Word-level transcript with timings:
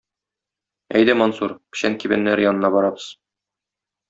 Әйдә, 0.99 1.15
Мансур, 1.19 1.53
печән 1.75 1.99
кибәннәре 2.05 2.47
янына 2.49 2.73
барабыз! 2.79 3.07